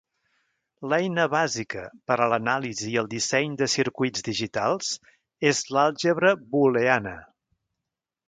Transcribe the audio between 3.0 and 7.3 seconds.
el disseny de circuits digitals és l'àlgebra booleana.